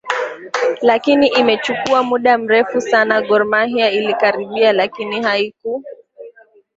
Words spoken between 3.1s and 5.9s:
gormahia ilikaribia lakini haiku